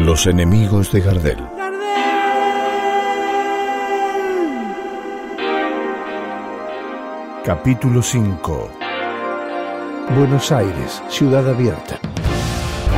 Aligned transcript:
Los 0.00 0.26
enemigos 0.26 0.90
de 0.92 1.02
Gardel. 1.02 1.46
Capítulo 7.44 8.00
5 8.00 8.70
Buenos 10.16 10.50
Aires, 10.52 11.02
ciudad 11.10 11.46
abierta. 11.46 11.98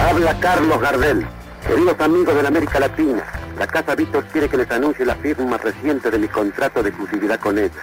Habla 0.09 0.38
Carlos 0.38 0.80
Gardel. 0.80 1.27
Queridos 1.67 1.99
amigos 1.99 2.37
de 2.37 2.42
la 2.44 2.49
América 2.51 2.78
Latina, 2.78 3.24
la 3.58 3.66
Casa 3.66 3.96
Víctor 3.96 4.24
quiere 4.26 4.48
que 4.48 4.58
les 4.58 4.71
anuncie 4.71 5.04
la 5.04 5.16
firma 5.16 5.58
reciente 5.58 6.08
de 6.08 6.21
mi 6.21 6.28
contrato 6.28 6.84
de 6.84 6.90
exclusividad 6.90 7.40
con 7.40 7.58
ella. 7.58 7.82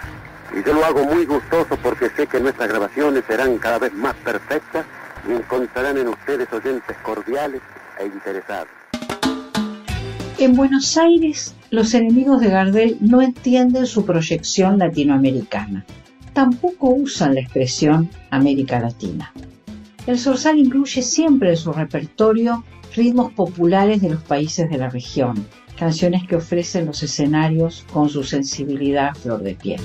Y 0.58 0.64
yo 0.64 0.72
lo 0.72 0.82
hago 0.82 1.04
muy 1.04 1.26
gustoso 1.26 1.76
porque 1.82 2.08
sé 2.16 2.26
que 2.26 2.40
nuestras 2.40 2.70
grabaciones 2.70 3.22
serán 3.26 3.58
cada 3.58 3.80
vez 3.80 3.92
más 3.92 4.14
perfectas 4.14 4.86
y 5.28 5.32
encontrarán 5.32 5.98
en 5.98 6.08
ustedes 6.08 6.50
oyentes 6.54 6.96
cordiales 7.02 7.60
e 7.98 8.06
interesados. 8.06 8.79
En 10.40 10.56
Buenos 10.56 10.96
Aires, 10.96 11.54
los 11.68 11.92
enemigos 11.92 12.40
de 12.40 12.48
Gardel 12.48 12.96
no 13.02 13.20
entienden 13.20 13.84
su 13.84 14.06
proyección 14.06 14.78
latinoamericana. 14.78 15.84
Tampoco 16.32 16.88
usan 16.88 17.34
la 17.34 17.42
expresión 17.42 18.08
América 18.30 18.80
Latina. 18.80 19.34
El 20.06 20.18
Zorzal 20.18 20.58
incluye 20.58 21.02
siempre 21.02 21.50
en 21.50 21.56
su 21.58 21.74
repertorio 21.74 22.64
ritmos 22.96 23.34
populares 23.34 24.00
de 24.00 24.08
los 24.08 24.22
países 24.22 24.70
de 24.70 24.78
la 24.78 24.88
región, 24.88 25.44
canciones 25.78 26.26
que 26.26 26.36
ofrecen 26.36 26.86
los 26.86 27.02
escenarios 27.02 27.84
con 27.92 28.08
su 28.08 28.24
sensibilidad 28.24 29.14
flor 29.14 29.42
de 29.42 29.56
piel. 29.56 29.80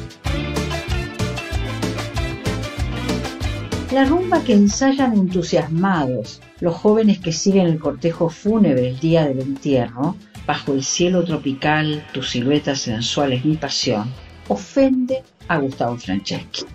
La 3.91 4.05
rumba 4.05 4.41
que 4.41 4.53
ensayan 4.53 5.15
entusiasmados 5.15 6.41
los 6.61 6.75
jóvenes 6.75 7.19
que 7.19 7.33
siguen 7.33 7.67
el 7.67 7.77
cortejo 7.77 8.29
fúnebre 8.29 8.87
el 8.87 8.99
día 9.01 9.27
del 9.27 9.41
entierro 9.41 10.15
bajo 10.45 10.73
el 10.73 10.83
cielo 10.83 11.23
tropical, 11.23 12.05
tu 12.13 12.21
silueta 12.21 12.75
sensual 12.75 13.33
es 13.33 13.45
mi 13.45 13.55
pasión, 13.55 14.11
ofende 14.47 15.23
a 15.47 15.57
Gustavo 15.57 15.97
Franceschi. 15.97 16.65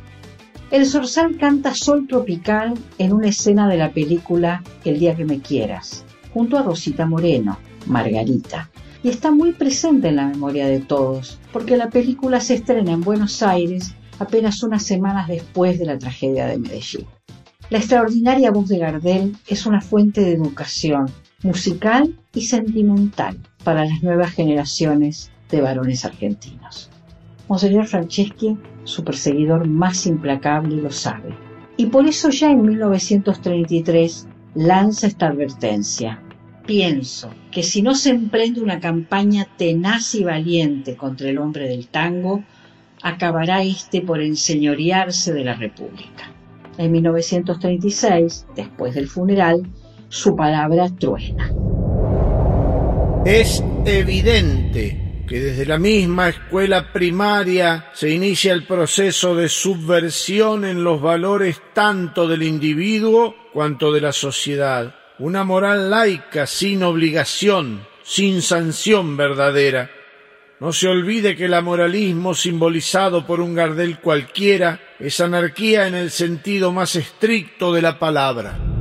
El 0.70 0.86
zorzal 0.86 1.36
canta 1.36 1.74
Sol 1.74 2.06
Tropical 2.06 2.74
en 2.98 3.12
una 3.12 3.28
escena 3.28 3.68
de 3.68 3.76
la 3.76 3.90
película 3.90 4.62
El 4.84 5.00
día 5.00 5.16
que 5.16 5.24
me 5.24 5.40
quieras, 5.40 6.04
junto 6.32 6.56
a 6.56 6.62
Rosita 6.62 7.06
Moreno, 7.06 7.58
Margarita, 7.86 8.70
y 9.02 9.08
está 9.08 9.30
muy 9.30 9.52
presente 9.52 10.08
en 10.08 10.16
la 10.16 10.26
memoria 10.26 10.68
de 10.68 10.80
todos, 10.80 11.40
porque 11.52 11.76
la 11.76 11.90
película 11.90 12.40
se 12.40 12.54
estrena 12.54 12.92
en 12.92 13.00
Buenos 13.00 13.42
Aires 13.42 13.94
apenas 14.20 14.62
unas 14.62 14.84
semanas 14.84 15.26
después 15.26 15.78
de 15.78 15.86
la 15.86 15.98
tragedia 15.98 16.46
de 16.46 16.58
Medellín. 16.58 17.06
La 17.70 17.78
extraordinaria 17.78 18.50
voz 18.50 18.68
de 18.68 18.78
Gardel 18.78 19.36
es 19.46 19.64
una 19.66 19.80
fuente 19.80 20.20
de 20.20 20.34
educación 20.34 21.10
musical 21.42 22.19
y 22.34 22.42
sentimental 22.42 23.38
para 23.64 23.84
las 23.84 24.02
nuevas 24.02 24.32
generaciones 24.32 25.30
de 25.50 25.60
varones 25.60 26.04
argentinos. 26.04 26.90
Monseñor 27.48 27.86
Franceschi, 27.86 28.56
su 28.84 29.02
perseguidor 29.02 29.66
más 29.66 30.06
implacable, 30.06 30.76
lo 30.76 30.90
sabe. 30.90 31.34
Y 31.76 31.86
por 31.86 32.06
eso 32.06 32.30
ya 32.30 32.50
en 32.50 32.62
1933 32.62 34.28
lanza 34.54 35.06
esta 35.06 35.28
advertencia. 35.28 36.22
Pienso 36.66 37.30
que 37.50 37.62
si 37.62 37.82
no 37.82 37.94
se 37.94 38.10
emprende 38.10 38.60
una 38.60 38.78
campaña 38.78 39.48
tenaz 39.56 40.14
y 40.14 40.22
valiente 40.22 40.94
contra 40.94 41.28
el 41.28 41.38
hombre 41.38 41.68
del 41.68 41.88
tango, 41.88 42.44
acabará 43.02 43.62
éste 43.62 44.02
por 44.02 44.20
enseñorearse 44.20 45.32
de 45.32 45.44
la 45.44 45.54
República. 45.54 46.30
En 46.78 46.92
1936, 46.92 48.46
después 48.54 48.94
del 48.94 49.08
funeral, 49.08 49.66
su 50.08 50.36
palabra 50.36 50.88
truena. 50.88 51.50
Es 53.24 53.62
evidente 53.84 55.24
que 55.28 55.40
desde 55.40 55.66
la 55.66 55.78
misma 55.78 56.30
escuela 56.30 56.90
primaria 56.90 57.90
se 57.92 58.08
inicia 58.10 58.54
el 58.54 58.66
proceso 58.66 59.36
de 59.36 59.48
subversión 59.50 60.64
en 60.64 60.82
los 60.82 61.02
valores 61.02 61.60
tanto 61.74 62.26
del 62.26 62.42
individuo 62.42 63.36
cuanto 63.52 63.92
de 63.92 64.00
la 64.00 64.12
sociedad. 64.12 64.94
Una 65.18 65.44
moral 65.44 65.90
laica 65.90 66.46
sin 66.46 66.82
obligación, 66.82 67.86
sin 68.02 68.40
sanción 68.40 69.18
verdadera. 69.18 69.90
No 70.58 70.72
se 70.72 70.88
olvide 70.88 71.36
que 71.36 71.44
el 71.44 71.54
amoralismo 71.54 72.34
simbolizado 72.34 73.26
por 73.26 73.40
un 73.40 73.54
Gardel 73.54 73.98
cualquiera 74.00 74.80
es 74.98 75.20
anarquía 75.20 75.86
en 75.86 75.94
el 75.94 76.10
sentido 76.10 76.72
más 76.72 76.96
estricto 76.96 77.72
de 77.72 77.82
la 77.82 77.98
palabra. 77.98 78.79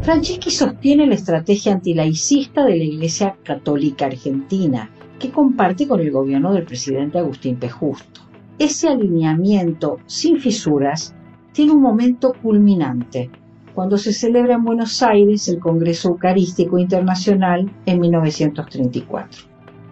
Franceschi 0.00 0.50
sostiene 0.50 1.06
la 1.06 1.14
estrategia 1.14 1.72
antilaicista 1.72 2.64
de 2.64 2.76
la 2.76 2.84
Iglesia 2.84 3.36
Católica 3.42 4.06
Argentina, 4.06 4.88
que 5.18 5.30
comparte 5.30 5.88
con 5.88 6.00
el 6.00 6.12
gobierno 6.12 6.52
del 6.52 6.64
presidente 6.64 7.18
Agustín 7.18 7.56
P. 7.56 7.68
Justo. 7.68 8.20
Ese 8.58 8.88
alineamiento 8.88 9.98
sin 10.06 10.38
fisuras 10.38 11.14
tiene 11.52 11.72
un 11.72 11.82
momento 11.82 12.34
culminante, 12.40 13.30
cuando 13.74 13.98
se 13.98 14.12
celebra 14.12 14.54
en 14.54 14.64
Buenos 14.64 15.02
Aires 15.02 15.48
el 15.48 15.58
Congreso 15.58 16.10
Eucarístico 16.10 16.78
Internacional 16.78 17.70
en 17.84 18.00
1934. 18.00 19.42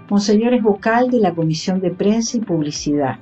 Monseñor 0.09 0.55
es 0.55 0.63
vocal 0.63 1.11
de 1.11 1.19
la 1.19 1.35
Comisión 1.35 1.81
de 1.81 1.91
Prensa 1.91 2.37
y 2.37 2.41
Publicidad 2.41 3.19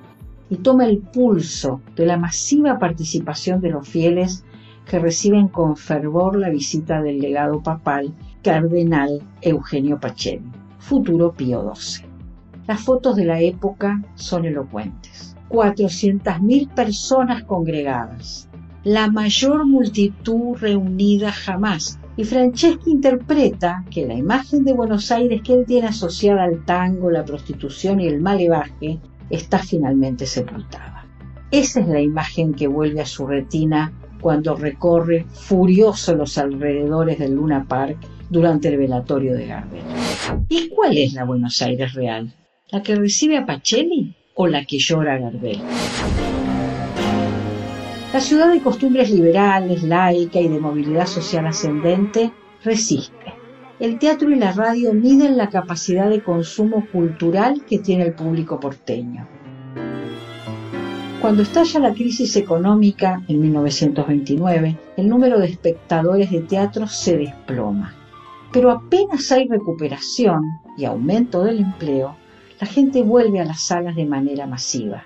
y 0.50 0.56
toma 0.56 0.84
el 0.84 0.98
pulso 0.98 1.80
de 1.96 2.04
la 2.04 2.18
masiva 2.18 2.78
participación 2.78 3.60
de 3.60 3.70
los 3.70 3.88
fieles 3.88 4.44
que 4.86 4.98
reciben 4.98 5.48
con 5.48 5.76
fervor 5.76 6.36
la 6.36 6.50
visita 6.50 7.00
del 7.00 7.18
legado 7.18 7.62
papal 7.62 8.12
cardenal 8.42 9.22
Eugenio 9.40 9.98
Pacelli, 9.98 10.50
futuro 10.78 11.32
Pío 11.32 11.72
XII. 11.74 12.06
Las 12.66 12.80
fotos 12.80 13.16
de 13.16 13.24
la 13.24 13.40
época 13.40 14.02
son 14.14 14.44
elocuentes. 14.44 15.36
400.000 15.48 16.68
personas 16.74 17.44
congregadas, 17.44 18.48
la 18.84 19.08
mayor 19.10 19.66
multitud 19.66 20.56
reunida 20.56 21.30
jamás. 21.30 21.98
Y 22.16 22.24
Franceschi 22.24 22.90
interpreta 22.90 23.84
que 23.90 24.06
la 24.06 24.14
imagen 24.14 24.64
de 24.64 24.72
Buenos 24.72 25.10
Aires 25.10 25.40
que 25.42 25.54
él 25.54 25.64
tiene 25.66 25.88
asociada 25.88 26.44
al 26.44 26.64
tango, 26.64 27.10
la 27.10 27.24
prostitución 27.24 28.00
y 28.00 28.06
el 28.06 28.20
malevaje 28.20 28.98
está 29.30 29.58
finalmente 29.58 30.26
sepultada. 30.26 31.06
Esa 31.50 31.80
es 31.80 31.88
la 31.88 32.00
imagen 32.00 32.54
que 32.54 32.66
vuelve 32.66 33.00
a 33.00 33.06
su 33.06 33.26
retina 33.26 33.92
cuando 34.22 34.56
recorre 34.56 35.26
furioso 35.30 36.14
los 36.14 36.38
alrededores 36.38 37.18
del 37.18 37.34
Luna 37.34 37.66
Park 37.68 37.98
durante 38.30 38.68
el 38.68 38.78
velatorio 38.78 39.34
de 39.34 39.48
Gardel. 39.48 39.82
¿Y 40.48 40.68
cuál 40.68 40.96
es 40.96 41.12
la 41.12 41.24
Buenos 41.24 41.60
Aires 41.60 41.92
real? 41.92 42.32
¿La 42.70 42.82
que 42.82 42.94
recibe 42.94 43.36
a 43.36 43.44
Pacelli 43.44 44.16
o 44.34 44.46
la 44.46 44.64
que 44.64 44.78
llora 44.78 45.14
a 45.14 45.18
Gardel? 45.18 45.60
La 48.12 48.20
ciudad 48.20 48.52
de 48.52 48.60
costumbres 48.60 49.10
liberales, 49.10 49.82
laica 49.82 50.40
y 50.40 50.48
de 50.48 50.60
movilidad 50.60 51.06
social 51.06 51.46
ascendente 51.46 52.30
resiste. 52.64 53.34
El 53.80 53.98
teatro 53.98 54.30
y 54.30 54.36
la 54.36 54.52
radio 54.52 54.92
miden 54.92 55.36
la 55.36 55.48
capacidad 55.48 56.08
de 56.08 56.22
consumo 56.22 56.86
cultural 56.92 57.64
que 57.66 57.78
tiene 57.78 58.04
el 58.04 58.14
público 58.14 58.60
porteño. 58.60 59.26
Cuando 61.22 61.44
estalla 61.44 61.78
la 61.78 61.94
crisis 61.94 62.34
económica 62.34 63.22
en 63.28 63.40
1929, 63.40 64.76
el 64.96 65.08
número 65.08 65.38
de 65.38 65.46
espectadores 65.46 66.32
de 66.32 66.40
teatro 66.40 66.88
se 66.88 67.16
desploma. 67.16 67.94
Pero 68.52 68.72
apenas 68.72 69.30
hay 69.30 69.46
recuperación 69.46 70.42
y 70.76 70.84
aumento 70.84 71.44
del 71.44 71.60
empleo, 71.60 72.16
la 72.60 72.66
gente 72.66 73.04
vuelve 73.04 73.38
a 73.38 73.44
las 73.44 73.62
salas 73.62 73.94
de 73.94 74.04
manera 74.04 74.48
masiva. 74.48 75.04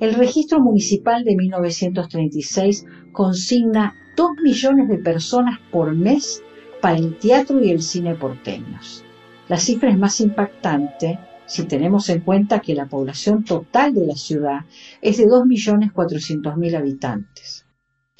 El 0.00 0.14
registro 0.14 0.58
municipal 0.58 1.22
de 1.22 1.36
1936 1.36 2.86
consigna 3.12 3.94
2 4.16 4.30
millones 4.42 4.88
de 4.88 4.98
personas 4.98 5.60
por 5.70 5.94
mes 5.94 6.42
para 6.82 6.96
el 6.96 7.16
teatro 7.18 7.62
y 7.62 7.70
el 7.70 7.82
cine 7.82 8.16
porteños. 8.16 9.04
La 9.48 9.58
cifra 9.58 9.90
es 9.90 9.96
más 9.96 10.20
impactante 10.20 11.20
si 11.48 11.64
tenemos 11.64 12.08
en 12.10 12.20
cuenta 12.20 12.60
que 12.60 12.74
la 12.74 12.86
población 12.86 13.42
total 13.42 13.94
de 13.94 14.06
la 14.06 14.14
ciudad 14.14 14.60
es 15.00 15.16
de 15.16 15.24
2.400.000 15.24 16.76
habitantes. 16.76 17.64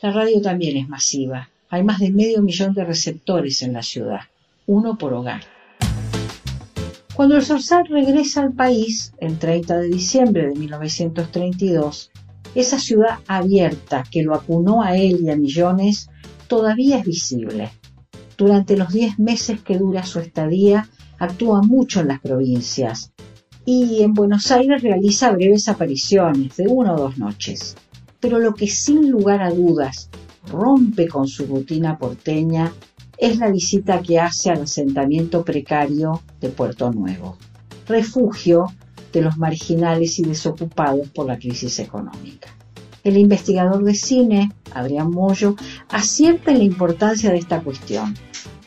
La 0.00 0.12
radio 0.12 0.40
también 0.40 0.78
es 0.78 0.88
masiva. 0.88 1.50
Hay 1.68 1.84
más 1.84 2.00
de 2.00 2.10
medio 2.10 2.40
millón 2.42 2.72
de 2.72 2.84
receptores 2.84 3.62
en 3.62 3.74
la 3.74 3.82
ciudad, 3.82 4.20
uno 4.66 4.96
por 4.96 5.12
hogar. 5.12 5.42
Cuando 7.14 7.36
el 7.36 7.44
Zorzal 7.44 7.84
regresa 7.86 8.42
al 8.42 8.52
país, 8.52 9.12
el 9.18 9.38
30 9.38 9.76
de 9.78 9.88
diciembre 9.88 10.48
de 10.48 10.54
1932, 10.54 12.10
esa 12.54 12.78
ciudad 12.78 13.18
abierta 13.26 14.04
que 14.10 14.22
lo 14.22 14.34
acunó 14.34 14.82
a 14.82 14.96
él 14.96 15.20
y 15.22 15.28
a 15.28 15.36
millones 15.36 16.08
todavía 16.46 16.98
es 16.98 17.04
visible. 17.04 17.70
Durante 18.38 18.76
los 18.76 18.92
10 18.92 19.18
meses 19.18 19.60
que 19.60 19.76
dura 19.76 20.04
su 20.04 20.20
estadía, 20.20 20.88
actúa 21.18 21.62
mucho 21.62 22.00
en 22.00 22.08
las 22.08 22.20
provincias 22.20 23.12
y 23.64 24.02
en 24.02 24.14
Buenos 24.14 24.50
Aires 24.50 24.82
realiza 24.82 25.32
breves 25.32 25.68
apariciones 25.68 26.56
de 26.56 26.68
una 26.68 26.94
o 26.94 26.98
dos 26.98 27.18
noches. 27.18 27.76
Pero 28.20 28.38
lo 28.38 28.54
que 28.54 28.66
sin 28.66 29.10
lugar 29.10 29.42
a 29.42 29.50
dudas 29.50 30.08
rompe 30.50 31.06
con 31.06 31.28
su 31.28 31.46
rutina 31.46 31.98
porteña 31.98 32.72
es 33.18 33.38
la 33.38 33.50
visita 33.50 34.00
que 34.00 34.18
hace 34.18 34.50
al 34.50 34.62
asentamiento 34.62 35.44
precario 35.44 36.22
de 36.40 36.48
Puerto 36.48 36.90
Nuevo, 36.92 37.36
refugio 37.86 38.66
de 39.12 39.22
los 39.22 39.36
marginales 39.36 40.18
y 40.18 40.22
desocupados 40.22 41.08
por 41.10 41.26
la 41.26 41.38
crisis 41.38 41.78
económica. 41.80 42.48
El 43.04 43.16
investigador 43.16 43.82
de 43.84 43.94
cine, 43.94 44.52
Adrián 44.72 45.10
Moyo, 45.10 45.56
acierta 45.88 46.52
en 46.52 46.58
la 46.58 46.64
importancia 46.64 47.30
de 47.30 47.38
esta 47.38 47.60
cuestión, 47.60 48.14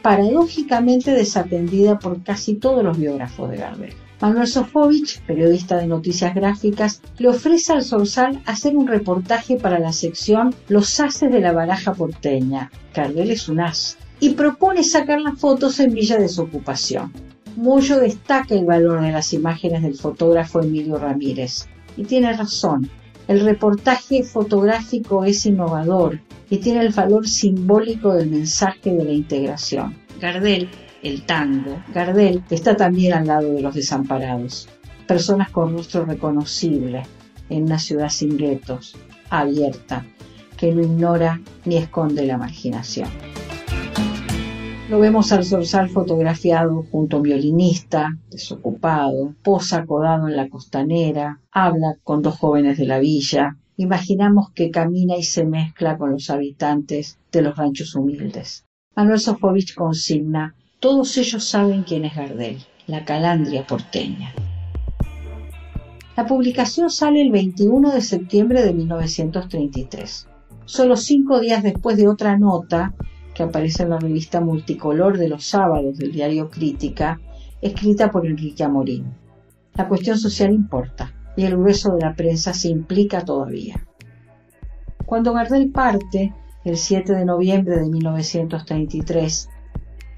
paradójicamente 0.01 1.12
desatendida 1.12 2.00
por 2.00 2.24
casi 2.24 2.56
todos 2.56 2.83
los 2.83 2.98
biógrafos 2.98 3.50
de 3.50 3.57
Gardel. 3.57 3.94
Manuel 4.21 4.48
Sofovich, 4.48 5.19
periodista 5.21 5.77
de 5.77 5.88
noticias 5.88 6.36
gráficas, 6.36 7.01
le 7.18 7.30
ofrece 7.30 7.74
al 7.74 7.83
Sorsal 7.83 8.42
hacer 8.45 8.77
un 8.77 8.88
reportaje 8.88 9.57
para 9.57 9.80
la 9.80 9.92
sección 9.92 10.53
Los 10.69 11.00
haces 11.00 11.31
de 11.31 11.39
la 11.39 11.53
baraja 11.53 11.94
porteña. 11.94 12.71
Gardel 12.94 13.31
es 13.31 13.50
un 13.50 13.62
as. 13.62 13.98
Y 14.19 14.31
propone 14.31 14.83
sacar 14.83 15.19
las 15.21 15.39
fotos 15.39 15.80
en 15.80 15.94
Villa 15.94 16.19
de 16.19 16.30
su 16.30 16.44
ocupación. 16.44 17.12
Moyo 17.56 18.00
destaca 18.00 18.54
el 18.54 18.65
valor 18.65 19.01
de 19.01 19.12
las 19.12 19.33
imágenes 19.33 19.81
del 19.81 19.95
fotógrafo 19.95 20.62
Emilio 20.62 21.00
Ramírez. 21.00 21.68
Y 21.97 22.04
tiene 22.04 22.31
razón. 22.33 22.89
El 23.27 23.41
reportaje 23.41 24.23
fotográfico 24.23 25.23
es 25.23 25.45
innovador 25.45 26.19
y 26.50 26.57
tiene 26.57 26.81
el 26.81 26.94
valor 26.94 27.27
simbólico 27.27 28.13
del 28.13 28.29
mensaje 28.29 28.91
de 28.91 29.03
la 29.03 29.12
integración. 29.12 29.95
Gardel, 30.19 30.69
el 31.01 31.25
tango, 31.25 31.81
Gardel 31.94 32.44
está 32.50 32.75
también 32.75 33.13
al 33.13 33.27
lado 33.27 33.53
de 33.53 33.62
los 33.62 33.73
desamparados, 33.73 34.68
personas 35.07 35.50
con 35.50 35.73
rostro 35.73 36.06
reconocible 36.06 37.03
en 37.50 37.63
una 37.63 37.79
ciudad 37.79 38.09
sin 38.09 38.38
guetos, 38.38 38.95
abierta, 39.29 40.06
que 40.57 40.71
no 40.71 40.81
ignora 40.81 41.41
ni 41.65 41.77
esconde 41.77 42.25
la 42.25 42.38
marginación. 42.38 43.09
Lo 44.92 45.00
vemos 45.00 45.32
al 45.32 45.46
zorzal 45.46 45.90
fotografiado 45.90 46.86
junto 46.92 47.16
a 47.16 47.20
un 47.20 47.24
violinista, 47.24 48.10
desocupado, 48.30 49.34
posa 49.42 49.78
acodado 49.78 50.28
en 50.28 50.36
la 50.36 50.50
costanera, 50.50 51.40
habla 51.50 51.96
con 52.04 52.22
dos 52.22 52.38
jóvenes 52.38 52.78
de 52.78 52.88
la 52.88 53.00
villa. 53.00 53.56
Imaginamos 53.78 54.52
que 54.52 54.70
camina 54.70 55.16
y 55.16 55.24
se 55.24 55.46
mezcla 55.46 55.98
con 55.98 56.12
los 56.12 56.30
habitantes 56.30 57.18
de 57.32 57.42
los 57.42 57.56
ranchos 57.56 57.96
humildes. 57.96 58.66
Manuel 58.94 59.22
Sofovich 59.22 59.76
consigna, 59.76 60.56
todos 60.82 61.18
ellos 61.18 61.46
saben 61.46 61.84
quién 61.84 62.04
es 62.04 62.14
Gardel, 62.14 62.58
la 62.88 63.06
calandria 63.06 63.66
porteña. 63.66 64.34
La 66.18 66.26
publicación 66.26 66.90
sale 66.90 67.22
el 67.22 67.32
21 67.32 67.94
de 67.94 68.02
septiembre 68.02 68.62
de 68.62 68.74
1933, 68.74 70.28
solo 70.66 70.98
cinco 70.98 71.40
días 71.40 71.64
después 71.64 71.96
de 71.96 72.10
otra 72.10 72.38
nota 72.38 72.94
que 73.42 73.48
aparece 73.48 73.82
en 73.82 73.90
la 73.90 73.98
revista 73.98 74.40
multicolor 74.40 75.18
de 75.18 75.28
los 75.28 75.46
sábados 75.46 75.98
del 75.98 76.12
diario 76.12 76.52
Crítica, 76.52 77.20
escrita 77.60 78.12
por 78.12 78.28
Enrique 78.28 78.64
Amorín. 78.64 79.16
La 79.74 79.88
cuestión 79.88 80.20
social 80.20 80.54
importa 80.54 81.12
y 81.36 81.46
el 81.46 81.58
grueso 81.58 81.96
de 81.96 82.02
la 82.02 82.14
prensa 82.14 82.54
se 82.54 82.68
implica 82.68 83.26
todavía. 83.26 83.88
Cuando 85.08 85.34
Gardel 85.34 85.72
parte, 85.72 86.36
el 86.64 86.78
7 86.78 87.14
de 87.16 87.26
noviembre 87.26 87.78
de 87.78 87.90
1933, 87.90 89.50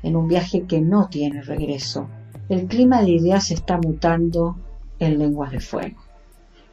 en 0.03 0.17
un 0.17 0.27
viaje 0.27 0.65
que 0.67 0.81
no 0.81 1.07
tiene 1.07 1.43
regreso, 1.43 2.09
el 2.49 2.67
clima 2.67 3.01
de 3.03 3.11
ideas 3.11 3.47
se 3.47 3.53
está 3.53 3.77
mutando 3.77 4.57
en 4.99 5.17
lenguas 5.17 5.51
de 5.51 5.61
fuego. 5.61 6.01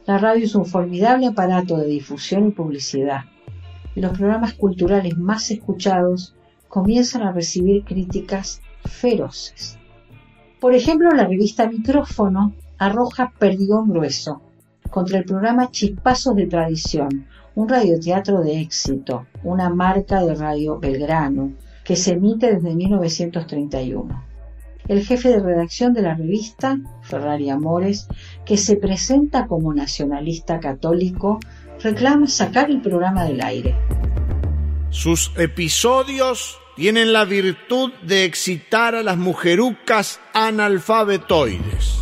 La 0.05 0.17
radio 0.17 0.43
es 0.43 0.55
un 0.55 0.65
formidable 0.65 1.27
aparato 1.27 1.77
de 1.77 1.87
difusión 1.87 2.49
y 2.49 2.51
publicidad, 2.51 3.21
y 3.95 4.01
los 4.01 4.17
programas 4.17 4.53
culturales 4.55 5.17
más 5.17 5.49
escuchados 5.49 6.35
comienzan 6.71 7.23
a 7.23 7.33
recibir 7.33 7.83
críticas 7.83 8.61
feroces. 8.85 9.77
Por 10.61 10.73
ejemplo, 10.73 11.11
la 11.11 11.27
revista 11.27 11.69
Micrófono 11.69 12.53
arroja 12.77 13.33
Perdigón 13.37 13.89
Grueso 13.89 14.41
contra 14.89 15.17
el 15.17 15.25
programa 15.25 15.69
Chispazos 15.69 16.35
de 16.35 16.47
Tradición, 16.47 17.27
un 17.55 17.67
radioteatro 17.67 18.39
de 18.39 18.61
éxito, 18.61 19.27
una 19.43 19.69
marca 19.69 20.23
de 20.23 20.33
Radio 20.35 20.79
Belgrano, 20.79 21.51
que 21.83 21.97
se 21.97 22.13
emite 22.13 22.55
desde 22.55 22.73
1931. 22.73 24.23
El 24.87 25.05
jefe 25.05 25.29
de 25.29 25.39
redacción 25.41 25.93
de 25.93 26.03
la 26.03 26.15
revista, 26.15 26.79
Ferrari 27.01 27.49
Amores, 27.49 28.07
que 28.45 28.55
se 28.55 28.77
presenta 28.77 29.45
como 29.45 29.73
nacionalista 29.73 30.61
católico, 30.61 31.39
reclama 31.83 32.27
sacar 32.27 32.69
el 32.69 32.81
programa 32.81 33.25
del 33.25 33.41
aire. 33.41 33.75
Sus 34.89 35.31
episodios 35.37 36.60
tienen 36.75 37.11
la 37.11 37.25
virtud 37.25 37.91
de 38.03 38.23
excitar 38.23 38.95
a 38.95 39.03
las 39.03 39.17
mujerucas 39.17 40.19
analfabetoides. 40.33 41.99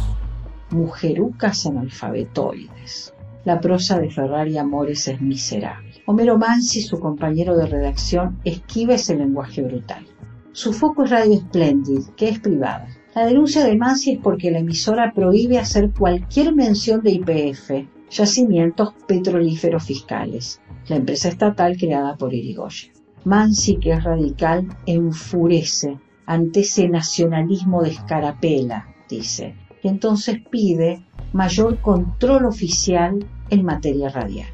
Mujerucas 0.69 1.65
analfabetoides. 1.65 3.13
La 3.45 3.59
prosa 3.59 3.99
de 3.99 4.11
Ferrari 4.11 4.57
Amores 4.57 5.07
es 5.07 5.21
miserable. 5.21 5.89
Homero 6.05 6.37
Mansi, 6.37 6.81
su 6.81 6.99
compañero 6.99 7.57
de 7.57 7.65
redacción, 7.65 8.39
esquiva 8.43 8.93
ese 8.93 9.15
lenguaje 9.15 9.61
brutal. 9.63 10.05
Su 10.51 10.73
foco 10.73 11.03
es 11.03 11.09
Radio 11.09 11.39
Splendid, 11.39 12.03
que 12.15 12.29
es 12.29 12.39
privada. 12.39 12.87
La 13.15 13.25
denuncia 13.25 13.63
de 13.63 13.75
Mansi 13.75 14.11
es 14.11 14.19
porque 14.19 14.51
la 14.51 14.59
emisora 14.59 15.13
prohíbe 15.13 15.57
hacer 15.57 15.91
cualquier 15.91 16.53
mención 16.53 17.01
de 17.01 17.11
IPF, 17.11 17.71
yacimientos 18.11 18.93
petrolíferos 19.07 19.83
fiscales, 19.83 20.61
la 20.87 20.97
empresa 20.97 21.29
estatal 21.29 21.75
creada 21.77 22.15
por 22.17 22.33
Irigoyen. 22.33 22.98
Mansi, 23.25 23.77
que 23.77 23.91
es 23.91 24.03
radical, 24.03 24.67
enfurece 24.85 25.99
ante 26.25 26.61
ese 26.61 26.87
nacionalismo 26.87 27.83
de 27.83 27.89
escarapela, 27.89 28.87
dice, 29.09 29.55
y 29.83 29.87
entonces 29.87 30.37
pide 30.49 31.03
mayor 31.33 31.81
control 31.81 32.45
oficial 32.45 33.25
en 33.49 33.65
materia 33.65 34.09
radial. 34.09 34.47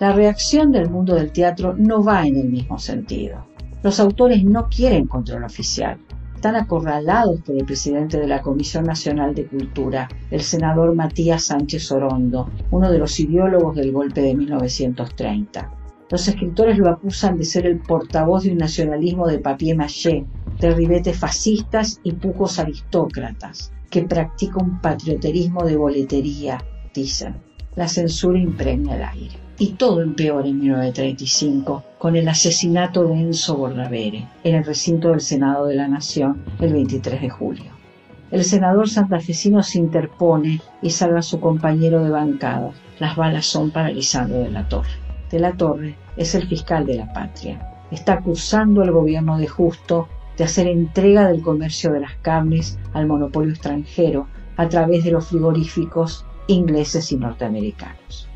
La 0.00 0.12
reacción 0.12 0.70
del 0.70 0.90
mundo 0.90 1.14
del 1.16 1.32
teatro 1.32 1.74
no 1.76 2.02
va 2.02 2.26
en 2.26 2.36
el 2.36 2.48
mismo 2.48 2.78
sentido. 2.78 3.46
Los 3.82 3.98
autores 4.00 4.44
no 4.44 4.68
quieren 4.68 5.06
control 5.06 5.44
oficial, 5.44 5.98
están 6.38 6.54
acorralados 6.54 7.40
por 7.40 7.56
el 7.56 7.64
presidente 7.64 8.16
de 8.16 8.28
la 8.28 8.42
Comisión 8.42 8.84
Nacional 8.84 9.34
de 9.34 9.46
Cultura, 9.46 10.08
el 10.30 10.40
senador 10.42 10.94
Matías 10.94 11.46
Sánchez 11.46 11.90
Orondo, 11.90 12.48
uno 12.70 12.92
de 12.92 12.98
los 12.98 13.18
ideólogos 13.18 13.74
del 13.74 13.90
golpe 13.90 14.20
de 14.20 14.36
1930. 14.36 15.77
Los 16.10 16.26
escritores 16.26 16.78
lo 16.78 16.88
acusan 16.88 17.36
de 17.36 17.44
ser 17.44 17.66
el 17.66 17.80
portavoz 17.80 18.44
de 18.44 18.52
un 18.52 18.58
nacionalismo 18.58 19.26
de 19.26 19.38
papier 19.38 19.76
maché, 19.76 20.24
de 20.58 20.74
ribetes 20.74 21.18
fascistas 21.18 22.00
y 22.02 22.12
pujos 22.12 22.58
aristócratas, 22.58 23.72
que 23.90 24.02
practica 24.02 24.58
un 24.58 24.80
patrioterismo 24.80 25.64
de 25.64 25.76
boletería, 25.76 26.64
dicen. 26.94 27.36
La 27.76 27.88
censura 27.88 28.38
impregna 28.38 28.96
el 28.96 29.04
aire 29.04 29.48
y 29.58 29.72
todo 29.72 30.02
empeora 30.02 30.48
en 30.48 30.60
1935 30.60 31.84
con 31.98 32.16
el 32.16 32.28
asesinato 32.28 33.04
de 33.04 33.14
Enzo 33.14 33.56
Bordavere 33.56 34.26
en 34.44 34.54
el 34.54 34.64
recinto 34.64 35.10
del 35.10 35.20
Senado 35.20 35.66
de 35.66 35.74
la 35.74 35.88
Nación 35.88 36.42
el 36.60 36.72
23 36.72 37.20
de 37.20 37.28
julio. 37.28 37.78
El 38.30 38.44
senador 38.44 38.88
santafesino 38.88 39.62
se 39.62 39.78
interpone 39.78 40.60
y 40.82 40.90
salva 40.90 41.20
a 41.20 41.22
su 41.22 41.40
compañero 41.40 42.04
de 42.04 42.10
bancada. 42.10 42.72
Las 42.98 43.16
balas 43.16 43.46
son 43.46 43.70
paralizando 43.70 44.38
de 44.38 44.50
la 44.50 44.68
Torre. 44.68 44.90
De 45.30 45.38
la 45.38 45.52
Torre 45.52 45.96
es 46.18 46.34
el 46.34 46.46
fiscal 46.46 46.84
de 46.84 46.96
la 46.96 47.12
patria. 47.12 47.72
Está 47.90 48.14
acusando 48.14 48.82
al 48.82 48.92
gobierno 48.92 49.38
de 49.38 49.46
Justo 49.46 50.08
de 50.36 50.44
hacer 50.44 50.66
entrega 50.66 51.28
del 51.28 51.42
comercio 51.42 51.92
de 51.92 52.00
las 52.00 52.14
carnes 52.16 52.78
al 52.92 53.06
monopolio 53.06 53.50
extranjero 53.50 54.26
a 54.56 54.68
través 54.68 55.04
de 55.04 55.12
los 55.12 55.28
frigoríficos 55.28 56.26
ingleses 56.48 57.12
y 57.12 57.16
norteamericanos. 57.16 58.28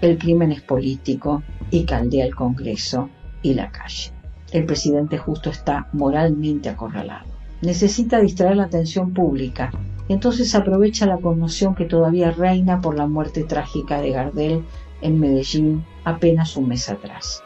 El 0.00 0.18
crimen 0.18 0.52
es 0.52 0.60
político 0.60 1.42
y 1.70 1.84
caldea 1.84 2.26
el 2.26 2.34
Congreso 2.34 3.08
y 3.42 3.54
la 3.54 3.70
calle. 3.70 4.12
El 4.52 4.66
presidente 4.66 5.16
justo 5.16 5.48
está 5.50 5.88
moralmente 5.92 6.68
acorralado. 6.68 7.30
Necesita 7.62 8.20
distraer 8.20 8.56
la 8.56 8.64
atención 8.64 9.14
pública 9.14 9.70
y 10.08 10.12
entonces 10.12 10.54
aprovecha 10.54 11.06
la 11.06 11.18
conmoción 11.18 11.74
que 11.74 11.84
todavía 11.84 12.32
reina 12.32 12.80
por 12.80 12.96
la 12.96 13.06
muerte 13.06 13.44
trágica 13.44 14.00
de 14.00 14.10
Gardel 14.10 14.64
en 15.02 15.20
Medellín 15.20 15.84
apenas 16.04 16.56
un 16.56 16.68
mes 16.68 16.88
atrás. 16.88 17.42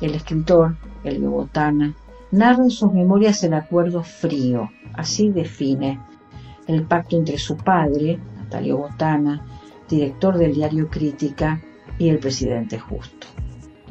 El 0.00 0.14
escritor, 0.14 0.76
el 1.04 1.20
Botana, 1.20 1.94
narra 2.30 2.64
en 2.64 2.70
sus 2.70 2.92
memorias 2.92 3.42
el 3.44 3.54
acuerdo 3.54 4.02
frío, 4.02 4.70
así 4.94 5.30
define 5.30 5.98
el 6.66 6.82
pacto 6.82 7.16
entre 7.16 7.38
su 7.38 7.56
padre, 7.56 8.18
Natalio 8.36 8.78
Botana, 8.78 9.44
director 9.88 10.36
del 10.36 10.54
diario 10.54 10.88
Crítica, 10.90 11.60
y 11.98 12.08
el 12.08 12.18
presidente 12.18 12.78
Justo. 12.78 13.26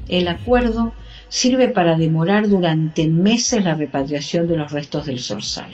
El 0.08 0.28
acuerdo 0.28 0.94
sirve 1.30 1.70
para 1.70 1.98
demorar 1.98 2.48
durante 2.48 3.08
meses 3.08 3.64
la 3.64 3.76
repatriación 3.76 4.48
de 4.48 4.58
los 4.58 4.72
restos 4.72 5.06
del 5.08 5.20
Sorsal. 5.20 5.74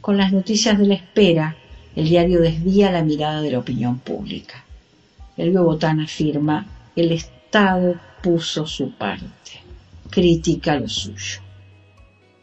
Con 0.00 0.16
las 0.16 0.32
noticias 0.32 0.78
de 0.78 0.86
la 0.86 0.94
espera, 0.94 1.56
el 1.94 2.08
diario 2.08 2.40
desvía 2.40 2.90
la 2.90 3.02
mirada 3.02 3.42
de 3.42 3.50
la 3.50 3.58
opinión 3.58 3.98
pública. 3.98 4.65
El 5.36 5.52
Botán 5.52 6.00
afirma, 6.00 6.66
el 6.96 7.12
Estado 7.12 7.94
puso 8.22 8.66
su 8.66 8.96
parte, 8.96 9.60
critica 10.08 10.80
lo 10.80 10.88
suyo. 10.88 11.40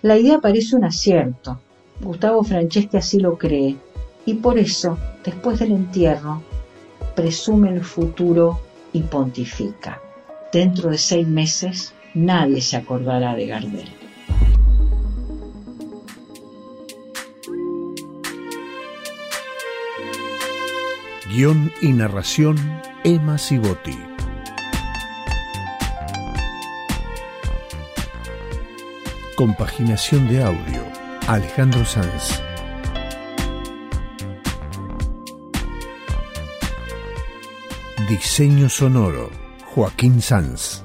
La 0.03 0.17
idea 0.17 0.39
parece 0.39 0.75
un 0.75 0.83
acierto. 0.83 1.59
Gustavo 2.01 2.43
Franceschi 2.43 2.97
así 2.97 3.19
lo 3.19 3.37
cree. 3.37 3.77
Y 4.25 4.35
por 4.35 4.59
eso, 4.59 4.97
después 5.23 5.59
del 5.59 5.71
entierro, 5.71 6.43
presume 7.15 7.69
el 7.69 7.83
futuro 7.83 8.59
y 8.91 9.01
pontifica. 9.01 10.01
Dentro 10.51 10.89
de 10.89 10.97
seis 10.97 11.27
meses 11.27 11.93
nadie 12.13 12.61
se 12.61 12.77
acordará 12.77 13.35
de 13.35 13.47
Gardel. 13.47 14.02
Guión 21.33 21.73
y 21.81 21.91
narración 21.93 22.55
Emma 23.03 23.39
Sibotti. 23.39 23.97
Compaginación 29.35 30.29
de 30.29 30.43
audio 30.43 30.83
Alejandro 31.27 31.83
Sanz. 31.85 32.39
Diseño 38.07 38.69
sonoro 38.69 39.31
Joaquín 39.73 40.21
Sanz. 40.21 40.83